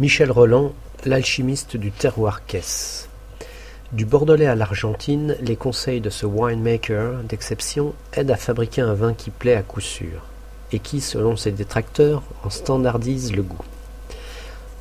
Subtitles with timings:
[0.00, 0.72] Michel Roland,
[1.04, 3.10] l'alchimiste du terroir caisse.
[3.92, 9.12] Du Bordelais à l'Argentine, les conseils de ce winemaker d'exception aident à fabriquer un vin
[9.12, 10.22] qui plaît à coup sûr,
[10.72, 13.60] et qui, selon ses détracteurs, en standardise le goût.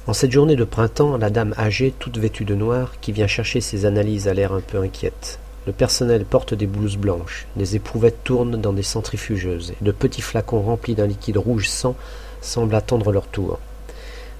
[0.07, 3.59] En cette journée de printemps, la dame âgée, toute vêtue de noir, qui vient chercher
[3.59, 5.39] ses analyses a l'air un peu inquiète.
[5.67, 10.21] Le personnel porte des blouses blanches, des éprouvettes tournent dans des centrifugeuses, et de petits
[10.21, 11.97] flacons remplis d'un liquide rouge sang
[12.39, 13.59] semblent attendre leur tour.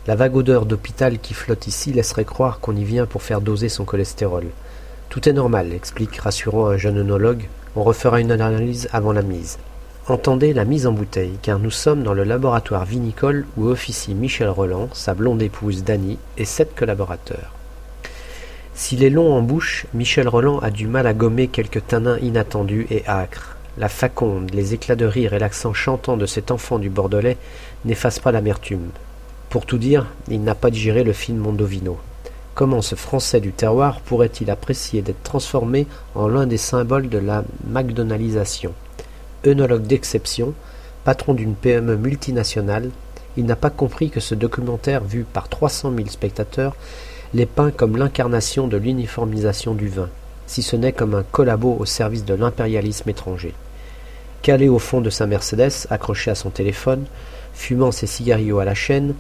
[0.08, 3.70] La vague odeur d'hôpital qui flotte ici laisserait croire qu'on y vient pour faire doser
[3.70, 4.46] son cholestérol.
[5.10, 7.48] Tout est normal, explique rassurant un jeune œnologue.
[7.76, 9.60] On refera une analyse avant la mise.
[10.08, 14.50] Entendez la mise en bouteille, car nous sommes dans le laboratoire vinicole où officie Michel
[14.50, 17.54] Roland, sa blonde épouse Dany et sept collaborateurs.
[18.74, 22.88] S'il est long en bouche, Michel Roland a du mal à gommer quelques tanins inattendus
[22.90, 23.58] et âcres.
[23.78, 27.38] La faconde, les éclats de rire et l'accent chantant de cet enfant du Bordelais
[27.86, 28.90] n'effacent pas l'amertume.
[29.50, 31.98] Pour tout dire, il n'a pas digéré le film Mondovino.
[32.54, 37.44] Comment ce Français du terroir pourrait-il apprécier d'être transformé en l'un des symboles de la
[37.68, 38.74] McDonaldisation?
[39.48, 40.54] Œnologue d'exception,
[41.04, 42.92] patron d'une PME multinationale,
[43.38, 46.76] il n'a pas compris que ce documentaire vu par 300 000 spectateurs
[47.34, 50.10] les peint comme l'incarnation de l'uniformisation du vin,
[50.46, 53.56] si ce n'est comme un collabo au service de l'impérialisme étranger.
[54.44, 57.06] Calé au fond de sa Mercedes, accroché à son téléphone,
[57.60, 59.14] Fumant ses cigarillos à la chaîne,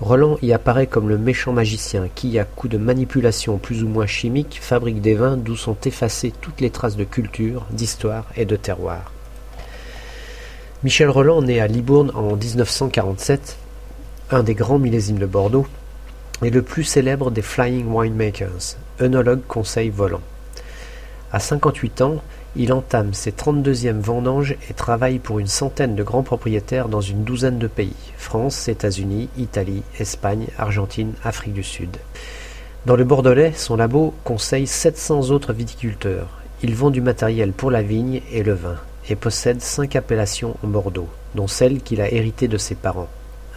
[0.00, 4.06] Roland y apparaît comme le méchant magicien qui, à coup de manipulation plus ou moins
[4.06, 8.56] chimique, fabrique des vins d'où sont effacées toutes les traces de culture, d'histoire et de
[8.56, 9.12] terroir.
[10.84, 13.56] Michel Roland naît à Libourne en 1947,
[14.30, 15.66] un des grands millésimes de Bordeaux,
[16.42, 20.20] et le plus célèbre des Flying Winemakers, œnologue conseil volant.
[21.32, 22.22] À 58 ans,
[22.54, 27.24] il entame ses trente-deuxièmes vendanges et travaille pour une centaine de grands propriétaires dans une
[27.24, 31.96] douzaine de pays France, États-Unis, Italie, Espagne, Argentine, Afrique du Sud.
[32.86, 36.28] Dans le Bordelais, son labo conseille 700 autres viticulteurs.
[36.62, 38.76] Il vend du matériel pour la vigne et le vin
[39.08, 43.08] et possède cinq appellations en Bordeaux, dont celle qu'il a héritée de ses parents,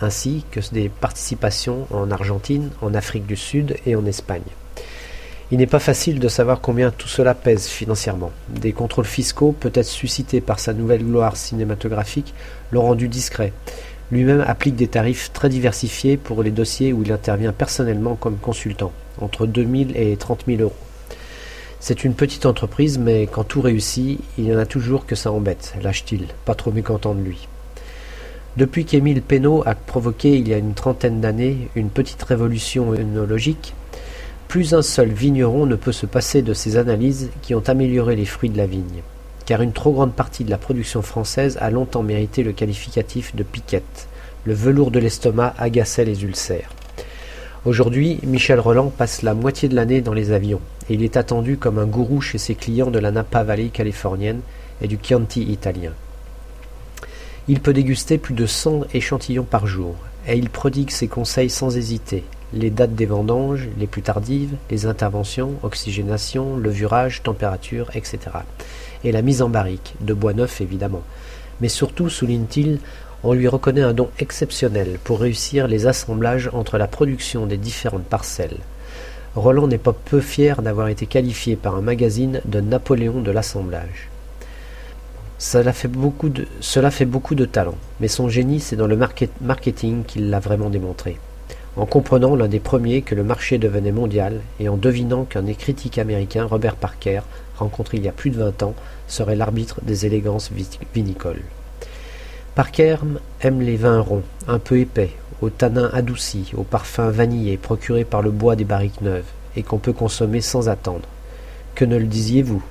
[0.02, 4.41] ainsi que des participations en Argentine, en Afrique du Sud et en Espagne.
[5.52, 8.32] Il n'est pas facile de savoir combien tout cela pèse financièrement.
[8.50, 12.36] Des contrôles fiscaux, peut-être suscités par sa nouvelle gloire cinématographique,
[12.72, 13.52] l'ont rendu discret.
[14.12, 18.92] Lui-même applique des tarifs très diversifiés pour les dossiers où il intervient personnellement comme consultant,
[19.20, 20.74] entre 2 000 et 30 000 euros.
[21.80, 25.32] C'est une petite entreprise, mais quand tout réussit, il y en a toujours que ça
[25.32, 27.48] embête, lâche-t-il, pas trop mécontent de lui.
[28.58, 33.74] Depuis qu'Émile Pénaud a provoqué il y a une trentaine d'années une petite révolution œnologique,
[34.50, 38.26] plus un seul vigneron ne peut se passer de ces analyses qui ont amélioré les
[38.26, 39.04] fruits de la vigne,
[39.46, 43.44] car une trop grande partie de la production française a longtemps mérité le qualificatif de
[43.44, 44.08] piquette.
[44.46, 46.72] Le velours de l'estomac agaçait les ulcères.
[47.64, 51.58] Aujourd'hui, Michel Roland passe la moitié de l'année dans les avions, et il est attendu
[51.58, 54.42] comme un gourou chez ses clients de la Napa Valley californienne
[54.82, 55.92] et du Chianti italien.
[57.48, 59.94] Il peut déguster plus de 100 échantillons par jour,
[60.28, 62.24] et il prodigue ses conseils sans hésiter,
[62.54, 68.20] les dates des vendanges les plus tardives, les interventions, oxygénation, levurage, température, etc.
[69.04, 71.04] Et la mise en barrique, de bois neuf évidemment.
[71.62, 72.80] Mais surtout, souligne-t-il,
[73.24, 78.06] on lui reconnaît un don exceptionnel pour réussir les assemblages entre la production des différentes
[78.06, 78.58] parcelles.
[79.36, 84.09] Roland n'est pas peu fier d'avoir été qualifié par un magazine de Napoléon de l'assemblage.
[85.38, 89.00] Cela fait, beaucoup de, cela fait beaucoup de talent, mais son génie c'est dans le
[89.42, 91.18] marketing qu'il l'a vraiment démontré
[91.79, 95.56] en comprenant l'un des premiers que le marché devenait mondial et en devinant qu'un des
[95.56, 96.00] critiques
[96.50, 97.22] Robert Parker,
[97.57, 98.73] rencontré il y a plus de vingt ans,
[99.07, 100.51] serait l'arbitre des élégances
[100.94, 101.41] vinicoles.
[102.53, 102.97] Parker
[103.41, 108.22] aime les vins ronds, un peu épais, aux tanins adoucis, aux parfums vanillés procurés par
[108.22, 109.23] le bois des barriques neuves,
[109.56, 111.07] et qu'on peut consommer sans attendre.
[111.75, 112.61] Que ne le disiez-vous?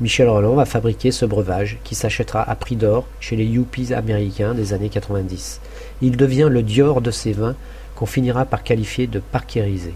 [0.00, 4.54] Michel Roland va fabriquer ce breuvage qui s'achètera à prix d'or chez les Yuppies américains
[4.54, 5.60] des années 90.
[6.00, 7.54] Il devient le Dior de ces vins
[7.94, 9.94] qu'on finira par qualifier de parkérisé.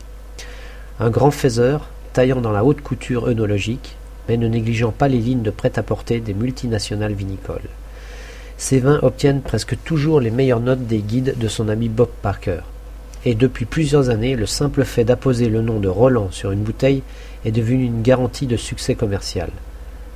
[1.00, 3.96] Un grand faiseur, taillant dans la haute couture œnologique,
[4.28, 7.68] mais ne négligeant pas les lignes de prêt-à-porter des multinationales vinicoles.
[8.56, 12.60] Ces vins obtiennent presque toujours les meilleures notes des guides de son ami Bob Parker.
[13.24, 17.02] Et depuis plusieurs années, le simple fait d'apposer le nom de Roland sur une bouteille
[17.44, 19.50] est devenu une garantie de succès commercial.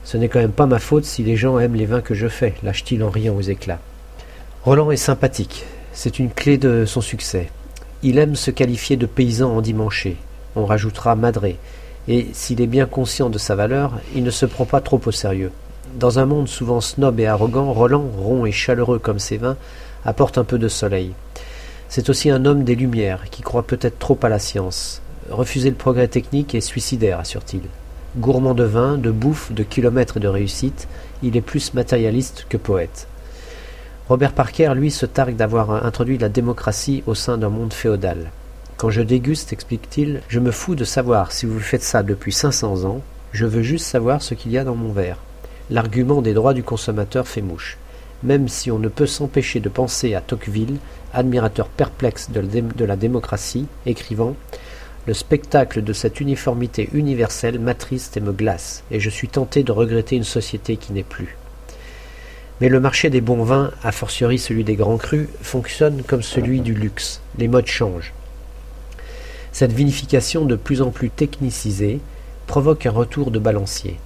[0.04, 2.26] Ce n'est quand même pas ma faute si les gens aiment les vins que je
[2.26, 3.80] fais, lâche-t-il en riant aux éclats.
[4.64, 7.48] Roland est sympathique, c'est une clé de son succès.
[8.04, 10.16] Il aime se qualifier de paysan endimanché,
[10.56, 11.56] on rajoutera madré,
[12.08, 15.12] et s'il est bien conscient de sa valeur, il ne se prend pas trop au
[15.12, 15.52] sérieux.
[16.00, 19.56] Dans un monde souvent snob et arrogant, Roland, rond et chaleureux comme ses vins,
[20.04, 21.12] apporte un peu de soleil.
[21.88, 25.00] C'est aussi un homme des Lumières qui croit peut-être trop à la science.
[25.30, 27.62] Refuser le progrès technique est suicidaire, assure-t-il.
[28.16, 30.88] Gourmand de vin, de bouffe, de kilomètres et de réussite,
[31.22, 33.06] il est plus matérialiste que poète.
[34.12, 38.30] Robert Parker, lui, se targue d'avoir introduit la démocratie au sein d'un monde féodal.
[38.76, 42.84] Quand je déguste, explique-t-il, je me fous de savoir si vous faites ça depuis 500
[42.84, 43.00] ans,
[43.32, 45.16] je veux juste savoir ce qu'il y a dans mon verre.
[45.70, 47.78] L'argument des droits du consommateur fait mouche.
[48.22, 50.76] Même si on ne peut s'empêcher de penser à Tocqueville,
[51.14, 54.36] admirateur perplexe de la démocratie, écrivant
[55.06, 59.72] le spectacle de cette uniformité universelle m'attriste et me glace, et je suis tenté de
[59.72, 61.38] regretter une société qui n'est plus.
[62.62, 66.60] Mais le marché des bons vins, a fortiori celui des grands crus, fonctionne comme celui
[66.60, 67.20] du luxe.
[67.36, 68.12] Les modes changent.
[69.50, 71.98] Cette vinification de plus en plus technicisée
[72.46, 73.98] provoque un retour de balancier.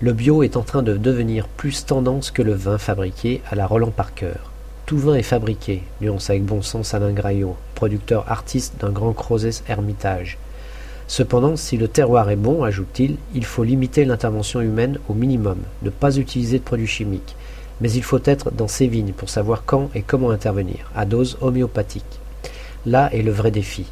[0.00, 3.64] Le bio est en train de devenir plus tendance que le vin fabriqué à la
[3.64, 4.40] Roland Parker.
[4.86, 9.62] Tout vin est fabriqué, nuance avec bon sens Alain Graillot, producteur artiste d'un grand Crozes
[9.68, 10.36] Hermitage.
[11.06, 15.90] Cependant, si le terroir est bon, ajoute-t-il, il faut limiter l'intervention humaine au minimum, ne
[15.90, 17.36] pas utiliser de produits chimiques.
[17.80, 21.38] Mais il faut être dans ces vignes pour savoir quand et comment intervenir, à dose
[21.40, 22.20] homéopathique.
[22.86, 23.86] Là est le vrai défi.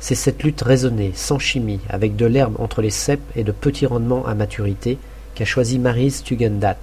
[0.00, 3.86] C'est cette lutte raisonnée, sans chimie, avec de l'herbe entre les ceps et de petits
[3.86, 4.98] rendements à maturité,
[5.34, 6.76] qu'a choisi Marise Tugendat,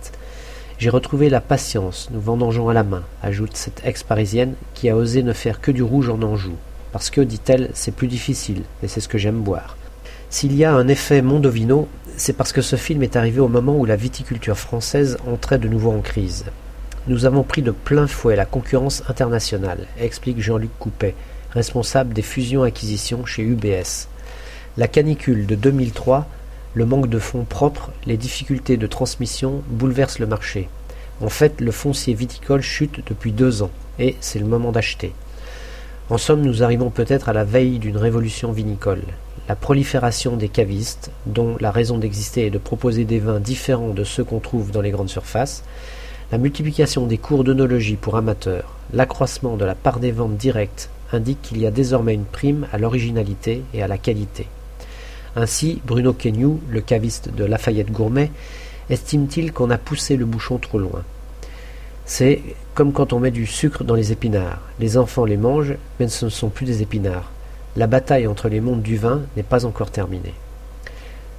[0.82, 5.22] j'ai retrouvé la patience, nous vendangeons à la main, ajoute cette ex-parisienne qui a osé
[5.22, 6.56] ne faire que du rouge en Anjou.
[6.92, 9.78] Parce que, dit-elle, c'est plus difficile, et c'est ce que j'aime boire.
[10.32, 11.88] S'il y a un effet Mondovino,
[12.22, 15.68] c'est parce que ce film est arrivé au moment où la viticulture française entrait de
[15.68, 16.46] nouveau en crise.
[17.08, 21.16] Nous avons pris de plein fouet la concurrence internationale, explique Jean-Luc Coupet,
[21.50, 24.08] responsable des fusions-acquisitions chez UBS.
[24.78, 26.28] La canicule de 2003
[26.76, 30.70] le manque de fonds propres, les difficultés de transmission bouleversent le marché.
[31.22, 35.16] En fait, le foncier viticole chute depuis deux ans, et c'est le moment d'acheter.
[36.12, 39.02] En somme, nous arrivons peut-être à la veille d'une révolution vinicole.
[39.52, 44.06] La prolifération des cavistes, dont la raison d'exister est de proposer des vins différents de
[44.06, 45.66] ceux qu'on trouve dans les grandes surfaces,
[46.32, 51.42] la multiplication des cours d'œnologie pour amateurs, l'accroissement de la part des ventes directes indiquent
[51.42, 54.48] qu'il y a désormais une prime à l'originalité et à la qualité.
[55.36, 58.32] Ainsi, Bruno Kenyu, le caviste de Lafayette Gourmet,
[58.90, 61.04] estime-t-il qu'on a poussé le bouchon trop loin.
[62.06, 62.42] C'est
[62.74, 64.62] comme quand on met du sucre dans les épinards.
[64.80, 67.30] Les enfants les mangent, mais ce ne sont plus des épinards.
[67.78, 70.34] La bataille entre les mondes du vin n'est pas encore terminée.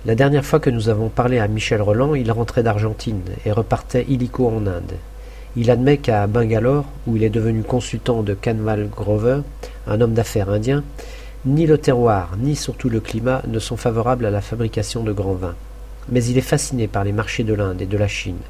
[0.07, 4.07] La dernière fois que nous avons parlé à Michel Roland, il rentrait d'Argentine et repartait
[4.09, 4.95] illico en Inde.
[5.57, 9.43] Il admet qu'à Bangalore, où il est devenu consultant de Canval Grover,
[9.87, 10.83] un homme d'affaires indien,
[11.45, 15.35] ni le terroir, ni surtout le climat ne sont favorables à la fabrication de grands
[15.35, 15.55] vins.
[16.09, 18.41] Mais il est fasciné par les marchés de l'Inde et de la Chine.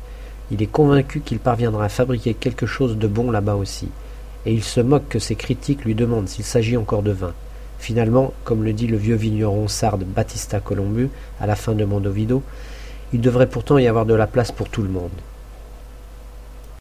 [0.53, 3.89] Il est convaincu qu'il parviendra à fabriquer quelque chose de bon là-bas aussi.
[4.47, 7.33] Et il se moque que ses critiques lui demandent s'il s'agit encore de vin.
[7.83, 12.41] Finalement, comme le dit le vieux vigneron sarde Battista Colombu à la fin de Mondovido,
[13.13, 15.11] il devrait pourtant y avoir de la place pour tout le monde.